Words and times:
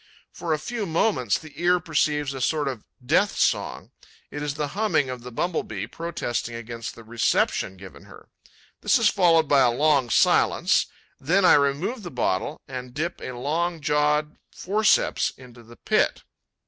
For 0.31 0.51
a 0.51 0.57
few 0.57 0.87
moments, 0.87 1.37
the 1.37 1.53
ear 1.61 1.79
perceives 1.79 2.33
a 2.33 2.41
sort 2.41 2.67
of 2.67 2.83
death 3.05 3.37
song: 3.37 3.91
it 4.31 4.41
is 4.41 4.55
the 4.55 4.69
humming 4.69 5.11
of 5.11 5.21
the 5.21 5.31
Bumble 5.31 5.61
bee, 5.61 5.85
protesting 5.85 6.55
against 6.55 6.95
the 6.95 7.03
reception 7.03 7.77
given 7.77 8.05
her. 8.05 8.27
This 8.81 8.97
is 8.97 9.09
followed 9.09 9.47
by 9.47 9.59
a 9.59 9.69
long 9.69 10.09
silence. 10.09 10.87
Then 11.19 11.45
I 11.45 11.53
remove 11.53 12.01
the 12.01 12.09
bottle 12.09 12.59
and 12.67 12.95
dip 12.95 13.21
a 13.21 13.33
long 13.33 13.79
jawed 13.79 14.37
forceps 14.49 15.33
into 15.37 15.61
the 15.61 15.75
pit. 15.77 16.23